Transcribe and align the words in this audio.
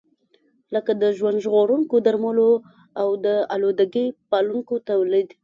لکه 0.73 0.91
د 1.01 1.03
ژوند 1.17 1.41
ژغورونکو 1.43 1.95
درملو 2.05 2.49
او 3.01 3.09
د 3.25 3.27
آلودګۍ 3.55 4.07
پاکونکو 4.31 4.73
تولید. 4.89 5.29